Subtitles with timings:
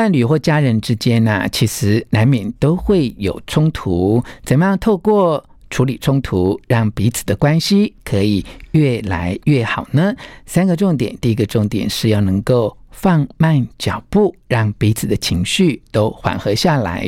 [0.00, 4.24] 伴侣或家人之间呢、其实难免都会有冲突。
[4.46, 10.14] 怎么样透过处理冲突，让彼此的关系可以越来越好呢？
[10.46, 17.06] 三个重点，第一个重点是要能够放慢脚步，让彼此的情绪都缓和下来。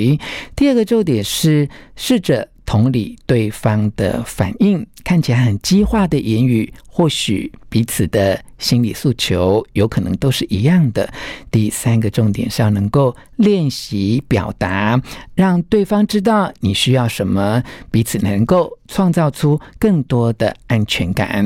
[0.55, 1.67] 第二个重点是
[1.97, 2.52] 试着。
[2.73, 11.13] 同理对方的反应，看起来很激化的言语，或许彼此的心理诉求有可能都是一样的。
[11.51, 14.99] 第三个重点是要能够练习表达，
[15.35, 21.45] 让对方知道你需要什么，彼此能够创造出更多的安全感。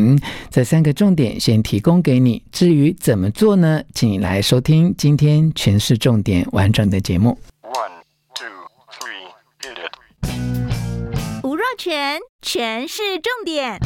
[0.49, 3.83] 这三个重点先提供给你，至于怎么做呢？
[3.93, 7.91] 请你来收听今天权式重点完整的节目 one
[8.33, 8.47] two
[8.93, 10.66] three。
[11.79, 13.79] 权权式重点，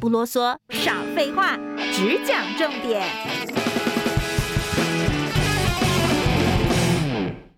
[0.00, 1.56] 不啰嗦，少废话，
[1.92, 3.02] 只讲重点。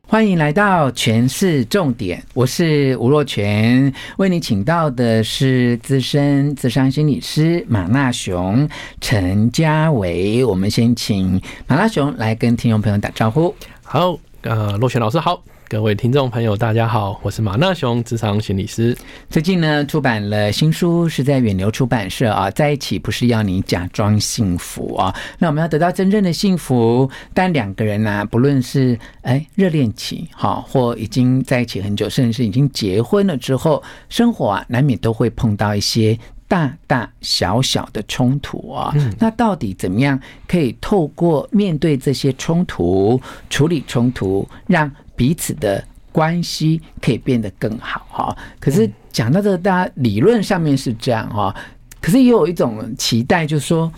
[0.06, 8.68] 欢迎来到全是重点，我是吴若权，为你请到的是资深智商心理师马纳雄、
[9.00, 10.44] 陈家维。
[10.44, 13.54] 我们先请马纳雄来跟听众朋友打招呼。
[13.82, 15.42] 好，呃，若权老师好。
[15.74, 18.96] 各位听众朋友，大家好，我是马纳雄，职场心理师。
[19.28, 22.48] 最近呢，出版了新书，是在远流出版社啊。
[22.48, 27.10] 在一起不是要你假装幸福啊，那我们要得到真正的幸福。
[27.34, 36.16] 但两个人呢、啊，不论是哎热恋期哈，或已经在一起很久，甚至是已经结婚了之后，生活啊难免都会碰到一些
[36.46, 38.92] 大大小小的冲突啊。
[38.94, 51.54] 嗯、那到底怎么样可以透过面对这些冲突，处理冲突，让彼此的关系可以变得更好哈，可是讲到这个，大家理论上面是这样哈，
[52.00, 53.92] 可是也有一种期待，就是说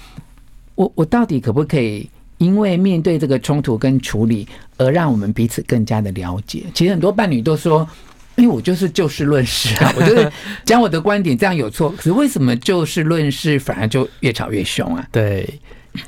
[0.75, 4.47] 我我到底可不可以因为面对这个冲突跟处理，
[4.79, 6.65] 而让我们彼此更加的了解？
[6.73, 7.87] 其实很多伴侣都说，
[8.37, 10.33] 因为我就是就事论事啊， 我就是
[10.65, 11.91] 讲我的观点，这样有错。
[11.91, 15.07] 可是为什么就事论事反而就越吵越凶啊？
[15.13, 15.61] 对，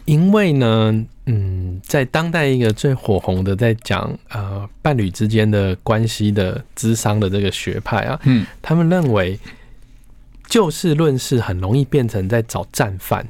[0.05, 1.05] 因为呢。
[1.31, 9.39] 嗯，在当代一个最火红的，在讲呃伴侣之间的关系的智商的这个学派啊，嗯，他们认为
[10.49, 13.27] 就事论事很容易变成在找战犯，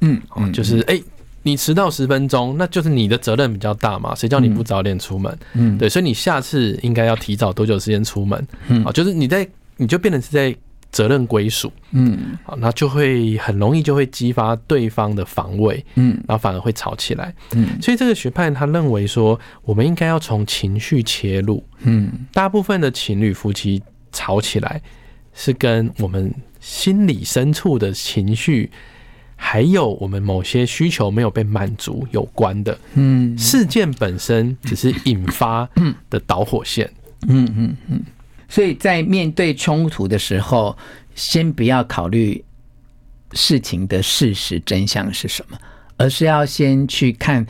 [0.00, 0.20] 嗯，
[0.52, 1.04] 就是哎、欸，
[1.42, 5.38] 你迟到十分钟，那就是你的责任比较大嘛，谁叫你不早点出门？
[5.54, 8.46] 嗯，对，所以你下次应该要提早多久时间出门？
[8.68, 10.56] 嗯，啊，就是你在你就变成是在。
[10.92, 23.80] 责任归属，嗯，好，那就会很容易就会激发对方的防卫，嗯，然后反而会吵起来，嗯，所以这个学派他认为说，我们应该要从情绪切入，嗯，大部分的情侣夫妻
[24.10, 24.82] 吵起来
[25.32, 28.68] 是跟我们心理深处的情绪，
[29.36, 35.68] 还有我们某些需求没有被满足有关的，嗯，事件本身只是引发
[36.10, 36.90] 的导火线，
[37.28, 38.02] 嗯嗯嗯。
[38.50, 40.76] 所以在面对冲突的时候，
[41.14, 42.44] 先不要考虑
[43.32, 45.56] 事情的事实真相是什么，
[45.96, 47.46] 而是要先去看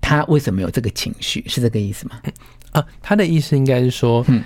[0.00, 2.18] 他为什么有这个情绪，是这个意思吗？
[2.72, 4.42] 啊，他的意思应该是说，嗯，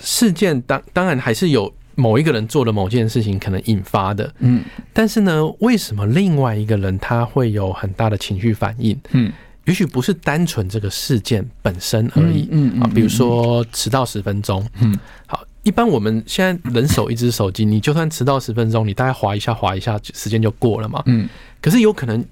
[0.00, 8.98] 事件当当然还是有某一个人做了某件事情可能引发的，嗯，但是呢，为什么另外一个人他会有很大的情绪反应？
[9.10, 9.32] 嗯。
[9.66, 14.96] 也许不是单纯这个事件本身而已，嗯啊，比如说迟到十分钟，嗯，
[15.26, 21.28] 好，一般我们现在人手一只手机，你就算迟到十分钟，你大概划一下划一下，时间就过了嘛，嗯，
[21.60, 22.24] 可是有可能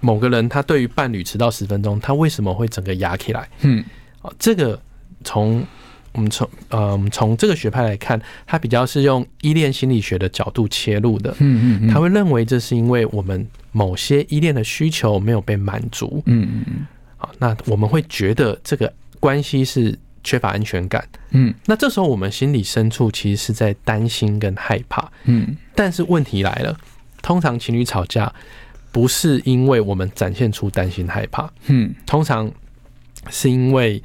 [0.00, 3.48] 某个人他对于伴侣迟到十分钟，他为什么会整个压起来？
[3.62, 3.82] 嗯，
[4.20, 4.78] 啊，这个
[5.24, 5.64] 从
[6.12, 13.46] 我们从呃，从这个学派来看，他比较是用依恋心理学的角度切入的，嗯嗯，他会认为这是因为我们。
[13.76, 16.86] 某些依恋的需求没有被满足，嗯嗯嗯，
[17.18, 18.90] 好，那我们会觉得这个
[19.20, 19.94] 关系是
[20.24, 26.74] 缺乏安全感，嗯，那这时候我们心里深处其实是在担心跟害怕，嗯，但是问题来了，
[27.20, 28.32] 通常情侣吵架
[28.90, 32.50] 不是因为我们展现出担心害怕，嗯，通常
[33.28, 34.02] 是因为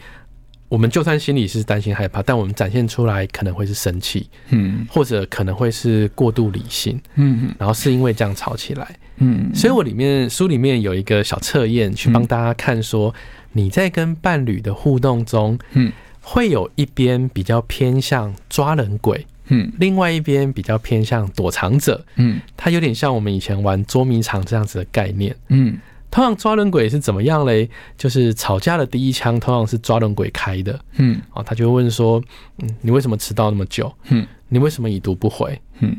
[0.72, 13.14] 我们就算心里是担心害怕，但我们展现出来可能会是生气，嗯，或者可能会是过度理性，嗯，然后是因为这样吵起来，嗯，所以我里面书里面有一个小测验，去帮大家看说
[13.52, 15.92] 你在跟伴侣的互动中，嗯，
[16.22, 25.78] 会有一边比较偏向抓人鬼，嗯，另外一边比较偏向躲藏者，嗯，它有点像我们以前玩捉迷藏这样子的概念，嗯。
[26.12, 27.68] 通常抓人鬼是怎么样嘞？
[27.98, 32.22] 就是吵架的第一枪通常是抓人鬼开的，嗯，哦，他就会问说，
[32.58, 33.92] 嗯，你为什么迟到那么久？
[34.10, 35.60] 嗯，你为什么已读不回？
[35.80, 35.96] 嗯，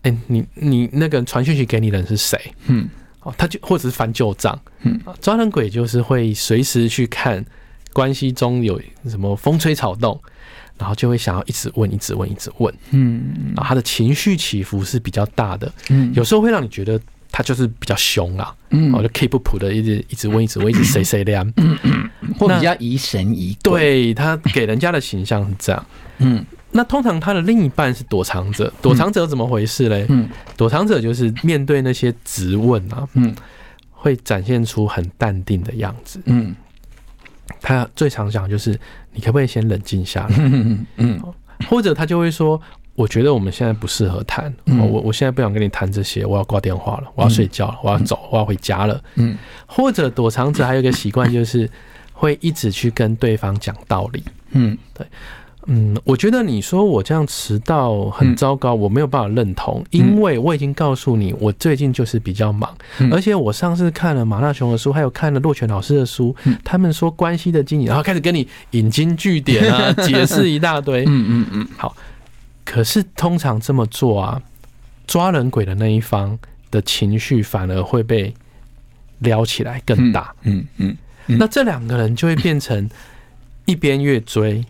[0.00, 2.40] 哎，你你那个传讯息给你的人是谁？
[2.68, 2.88] 嗯，
[3.20, 7.44] 哦，他就或者是翻旧账，嗯，抓人鬼就是会随时去看
[7.92, 10.18] 关系中有什么风吹草动，
[10.78, 16.98] 然后就会想要一直问，一直问，一直问，嗯，然后他的情绪起伏是比较大的，嗯，有时候会让你觉得。
[17.32, 25.86] 他就是比较凶啊，嗯，我就 keep up 的，一直一直问，一直问，一直谁谁亮，嗯嗯，或比较疑神疑鬼，对，他给人家的形象是这样，
[26.18, 30.04] 嗯，那通常他的另一半是躲藏者，躲藏者怎么回事嘞？
[30.08, 33.34] 嗯，躲藏者就是面对那些质问啊，嗯，
[33.92, 36.54] 会展现出很淡定的样子，嗯，
[37.60, 38.78] 他最常讲就是
[39.12, 41.20] 你可不可以先冷静下来，嗯嗯，
[41.68, 42.60] 或者他就会说。
[43.00, 49.02] 我觉得我们现在不适合谈，我我现在不想跟你谈这些，我要挂电话了，我要睡觉了，我要走，我要回家了。
[49.14, 51.66] 嗯，或者躲藏者还有一个习惯，就是
[52.12, 54.22] 会一直去跟对方讲道理。
[54.50, 55.06] 嗯，对，
[55.64, 62.70] 嗯，我觉得你说我这样迟到很糟糕，我没有办法认同，因为我已经告诉你，我最近就是比较忙，
[63.10, 71.06] 而且我上次看了马大雄的书，还有看了洛泉老师的书，他们说关系的经营，然后开始跟你引经据典啊， 解释一大堆。
[71.06, 71.96] 嗯嗯嗯，好。
[72.64, 74.42] 可是通常这么做啊，
[75.06, 76.38] 抓人鬼的那一方
[76.70, 78.32] 的情绪反而会被
[79.18, 80.32] 撩起来更大。
[80.42, 80.96] 嗯嗯，
[81.26, 82.88] 那这两个人就会变成
[83.64, 84.64] 一边越追，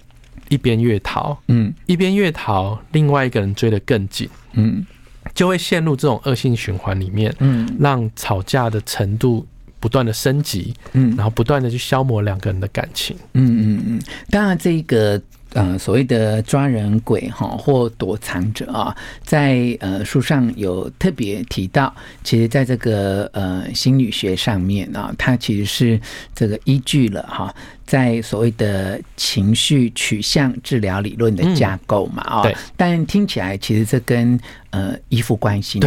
[0.48, 1.38] 一边越逃。
[1.48, 4.28] 嗯，一边越逃，另外一个人追得更紧。
[4.52, 4.86] 嗯，
[5.34, 7.34] 就会陷入这种恶性循环里面。
[7.40, 9.46] 嗯，让吵架的程度
[9.78, 10.72] 不断的升级。
[10.92, 13.14] 嗯，然后不断的去消磨两个人的感情。
[13.34, 14.00] 嗯嗯嗯，
[14.30, 15.20] 当然这个。
[15.52, 26.00] 呃，所谓的抓人鬼哈，或躲藏者啊，在呃书上有特别提到，其实在这个呃心理学上面啊，它其实是
[26.34, 27.54] 这个依据了哈。
[27.90, 34.38] 在所谓的情绪取向治疗理论的架构嘛，啊、嗯，但听起来其实这跟
[34.70, 35.80] 呃依附关系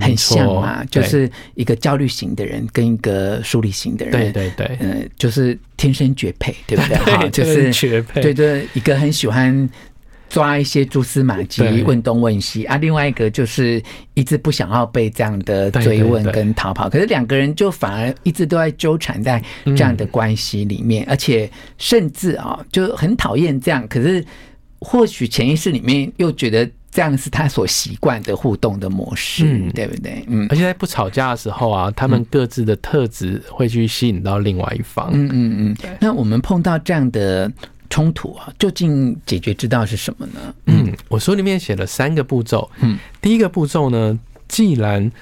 [0.00, 6.96] 很像嘛，就是一个焦虑型的人跟一个疏离型的人，对对对，呃，就是天生绝配，对不对？
[7.06, 9.70] 哈，就是绝配，对对，一个很喜欢。
[10.34, 12.76] 抓一些蛛丝马迹，问东问西啊。
[12.76, 13.80] 另外一个就是
[14.14, 21.48] 一直不想要被这样的追问跟逃跑，可是两个人就反而一直都在纠缠在这样的关系里面，而且
[21.78, 23.86] 甚至啊就很讨厌这样。
[23.86, 24.24] 可是
[24.80, 30.24] 或许潜意识里面又觉得这样是他所习惯的互动的模式，对不对？
[30.26, 30.48] 嗯。
[30.50, 35.10] 而且在不吵架的时候啊，他们各自的特质会去吸引到另外一方。
[35.12, 35.96] 嗯嗯嗯。
[36.00, 37.48] 那我们碰到这样的。
[37.94, 40.54] 冲突啊，究竟解决之道是什么呢？
[40.66, 42.68] 嗯，我书里面写了三个步骤。
[42.80, 44.18] 嗯，第一个步骤呢，
[44.48, 45.12] 既然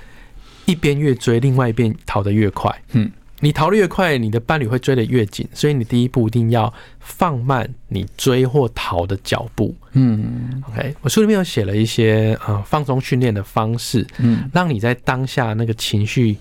[0.64, 2.74] 一边越追，另外一边逃得越快。
[2.92, 9.76] 嗯，你逃得越快，你的伴侣会追得越紧，所以你第一步一定要放慢你追或逃的脚步。
[9.92, 16.38] 嗯，OK，我书里面有写了一些呃放松训练的方式，嗯，让你在当下那个情绪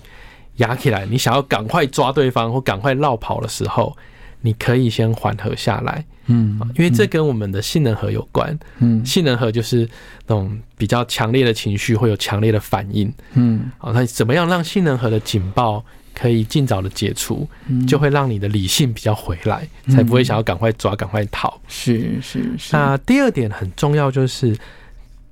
[0.55, 3.93] 压起来，你想要赶快抓对方或赶快绕跑的时候。
[4.41, 9.88] 你可以先缓和下来，嗯，因为这跟我们的性能核有关，嗯，性能核就是
[10.27, 15.83] 那种比较强烈的情绪会有强烈的反应，嗯，啊，那怎么样让性能核的警报
[16.13, 17.48] 可以尽早的解除，
[17.88, 21.60] 就会让你的理性比较回来，才不会想要赶快抓、赶快逃。
[21.67, 22.75] 是是是。
[22.75, 24.57] 那第二点很重要，就是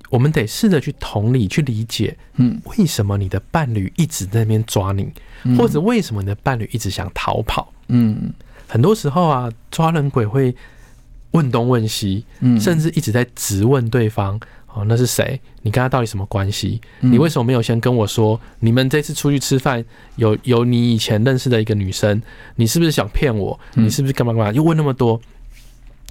[0.10, 5.12] 我们得试着去同理、去理解，嗯，为什么你的伴侣一直在那边抓你，
[5.58, 8.32] 或者为什么你的伴侣一直想逃跑，嗯。
[8.70, 10.56] 很多时候啊，抓人鬼会
[11.32, 12.24] 问东问西，
[12.60, 14.40] 甚至一直在质问对方
[14.72, 15.42] ：“哦，那是谁？
[15.64, 16.80] 你跟他到底什么关系？
[17.00, 18.40] 你为什么没有先跟我说？
[18.60, 19.84] 你们这次出去吃饭
[20.18, 22.22] 有有你以前认识的一个女生？
[22.56, 23.60] 你是不是想骗我？
[23.74, 24.52] 你是不是干嘛干嘛？
[24.52, 25.20] 又问那么多？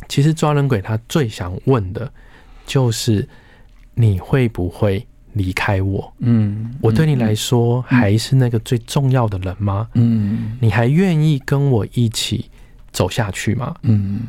[0.09, 2.13] 其实抓人鬼他最想问的
[2.67, 3.29] 就是
[3.95, 5.07] 你会不会？”
[5.39, 9.89] 离开我，嗯，我对你来说还是那个最重要的人吗？
[9.95, 12.51] 嗯，你还愿意跟我一起
[12.93, 13.75] 走下去吗？
[13.83, 14.21] 嗯，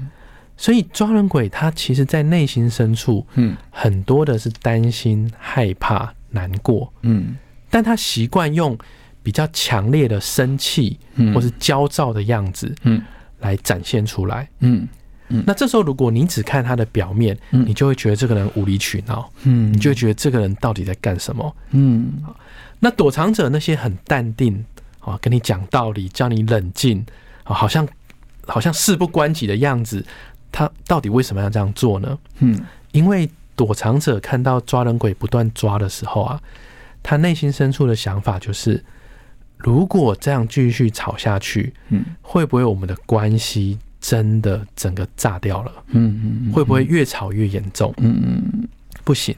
[0.56, 7.36] 所以抓人鬼他其实，在内心深处，嗯，很多的是担心、害怕、难过，嗯，
[7.70, 8.78] 但他习惯用
[9.22, 10.98] 比较强烈的生气，
[11.34, 13.02] 或是焦躁的样子，嗯，
[13.40, 14.88] 来展现出来，嗯，
[15.30, 21.56] 嗯，那这时候如果你只看他的表面，嗯，你就会觉得这个人无理取闹，嗯，你就会觉得这个人到底在干什么？
[21.72, 22.22] 嗯，
[22.80, 24.64] 那躲藏者那些很淡定
[25.00, 27.06] 啊，跟你讲道理，叫你冷静
[27.44, 27.88] 啊，好像
[28.46, 30.06] 好像事不关己的样子，
[30.52, 32.18] 他到底为什么要这样做呢？
[32.40, 32.60] 嗯，
[32.92, 36.42] 因为躲藏者看到抓人鬼不断抓的时候啊，
[37.02, 38.84] 他内心深处的想法就是。
[39.62, 45.72] 如果这样继续吵下去，嗯，会不会我们的关系真的整个炸掉了？
[45.88, 47.94] 嗯嗯，会不会越吵越严重？
[47.98, 48.68] 嗯嗯，
[49.04, 49.36] 不行，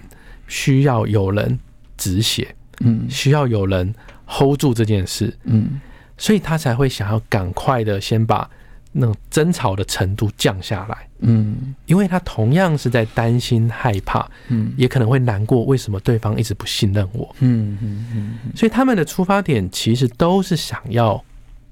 [0.47, 1.59] 需要有人
[1.97, 3.93] 止血，嗯，需要有人
[4.25, 5.79] hold 住这件事，嗯，
[6.17, 8.49] 所以他才会想要赶快的先把。
[8.93, 21.23] 那种争吵的程度降下来，嗯，因为他同样是在担心、害怕，嗯，也可能会难过，为什么对方一直不信任我，嗯嗯嗯，所以他们的出发点其实都是想要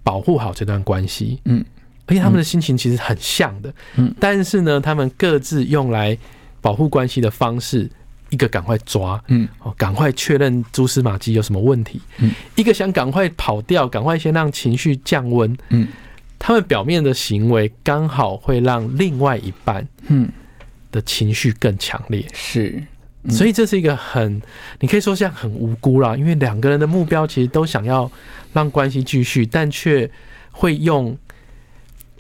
[0.01, 1.61] 保护好这段关系，嗯，
[2.09, 6.17] 而且他们的心情其实很像的，嗯，但是呢，他们各自用来
[6.59, 7.89] 保护关系的方式，
[8.31, 15.87] 一个赶快抓，嗯，哦，赶快确认蛛丝马迹有什么问题，嗯，一个想赶快跑掉，赶快先让情绪降温，嗯。
[16.41, 20.31] 他们表面的行为刚好会让另外一半，嗯，
[20.89, 22.81] 的情绪更强烈，是，
[23.29, 24.41] 所以这是一个很，
[24.79, 28.09] 你可以说像很无辜啦，因为两个人的目标其实都想要
[28.53, 30.09] 让关系继续，但却
[30.51, 31.15] 会用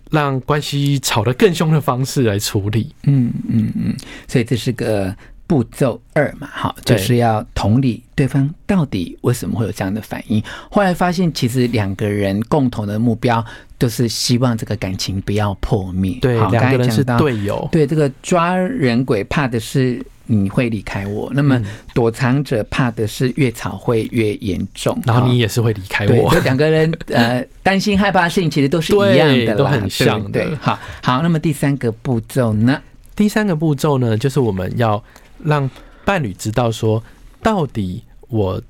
[0.09, 3.95] 让关系吵得更凶的方式来处理，嗯嗯嗯，
[4.27, 5.15] 所以这是个。
[5.49, 10.39] 步骤二嘛，好，就是要同理对方到底为什么会有这样的反应。
[10.69, 13.43] 后来发现，其实两个人共同的目标
[13.75, 16.19] 都是希望这个感情不要破灭。
[16.21, 17.67] 对，两个人是队友。
[17.71, 21.61] 对，这个抓人鬼怕的是你会离开我，那么
[21.93, 26.33] 躲藏者怕的是越吵会越严重，然后你也是会离开我。
[26.43, 30.45] 两个人 呃担心害怕的事情其实都是一样的，都很像的。
[30.45, 32.79] 对，好，好，那么第三个步骤呢？
[33.15, 35.03] 第三个步骤呢，就是我们要。
[35.41, 35.69] 让
[36.03, 37.01] 伴侣知道说，
[37.41, 38.61] 到底我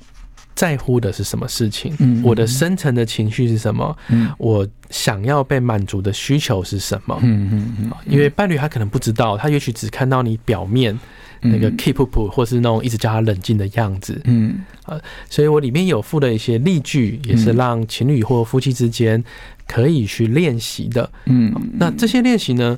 [0.59, 10.99] 在乎的是什么事情，嗯，我的深层的情绪是什么，嗯，我想要被满足的需求是什么，嗯嗯嗯，因为伴侣他可能不知道，他也许只看到你表面
[11.39, 14.99] 那个 keep up 或是那种一直叫他冷静的样子，嗯，呃，
[15.29, 19.23] 所以我里面有附了一些例句，也是让情侣或夫妻之间
[19.65, 22.77] 可以去练习的，嗯，那这些练习呢，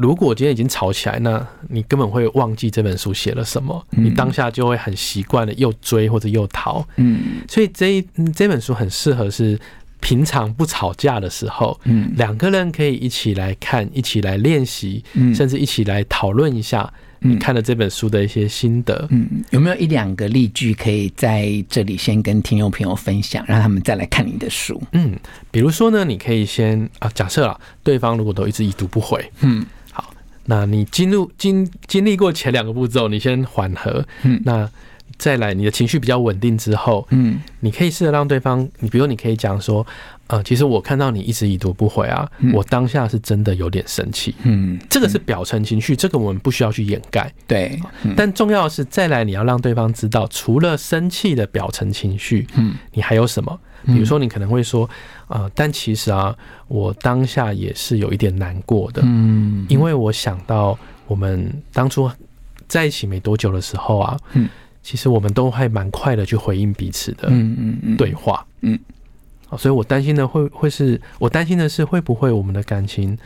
[0.00, 6.82] 如果今天已经吵起来，那你根本会忘记这本书写了什么，你当下就会很习惯的又追或者又逃。
[6.96, 9.60] 嗯，所以这一这本书很适合是
[10.00, 15.04] 平常不吵架的时候，嗯，两个人可以一起来看，一起来练习，
[15.34, 19.06] 甚至一起来讨论一下你看了这本书的一些心得。
[19.10, 24.82] 嗯，有没有一两个例句可以在这里先跟听众朋友分享，让他们再来看你的书？
[24.92, 25.14] 嗯，
[25.50, 29.62] 比如说呢，你可以先啊，假设啊，对方如果都一直已读不回，嗯。
[30.46, 34.68] 那你进入经经历过前两个步骤，你先缓和，嗯，那
[35.18, 39.86] 再来你的情绪比较稳定之后，嗯，你可以试着让对方，你比如你可以讲说，
[40.28, 47.78] 呃，其实我看到你一直已读不回啊，我当下是真的有点生气，嗯，这个是表层情绪，这个我们不需要去掩盖，对，
[48.16, 53.60] 但重要的是再来你要让对方知道，除了生气的表层情绪，嗯，你还有什么？
[53.86, 54.88] 比如说你可能会说。
[55.32, 62.10] 呃，但其实啊，我当下也是有一点难过的，嗯，因为我想到我们当初
[62.66, 64.48] 在一起没多久的时候啊，嗯，
[64.82, 68.76] 其实我们都还蛮快的去回应彼此的，嗯嗯嗯，对话，嗯，
[69.56, 73.16] 所以我担心的会会是，我担心的是会不会我们的感情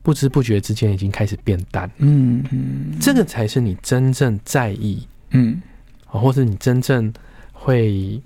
[0.00, 5.60] 不知不觉之间已经开始变淡，嗯嗯，这个才是你真正在意，嗯，
[6.06, 7.12] 啊，或是你真正
[7.52, 8.22] 会。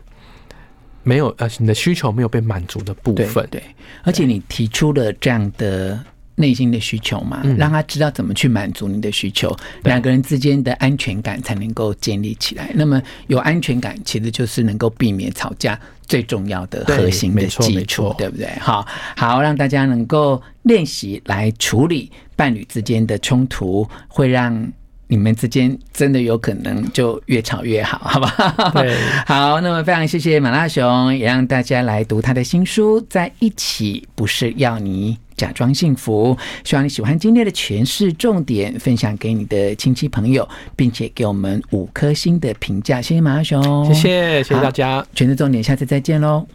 [1.02, 3.62] 没有呃，你的需求没有被满足的部分，对，对，
[4.04, 5.98] 而且你提出了这样的
[6.34, 12.70] 内心的需求嘛，嗯、让他知道怎么去满足你的需求，两个人之间的安全感才能够建立起来。
[12.74, 18.46] 那么有安全感，其实就是能够避免吵架最重要的核心的基础，对不对？
[18.60, 24.72] 好，好，让大家能够练习来处理伴侣之间的冲突，会让。
[25.12, 28.72] 你们之间真的有可能就越吵越好，好吧？
[28.72, 28.96] 对，
[29.28, 36.34] 好，那么非常谢谢马拉熊，也让大家来读他的新书《在一起不是要你假装幸福》。
[36.64, 43.02] 希望你喜欢今天的诠释重点，分享给你的亲戚朋友，并且给我们五颗星的评价。
[43.02, 45.06] 谢谢马拉松，谢谢谢谢大家。
[45.14, 46.46] 诠释重点，下次再见喽。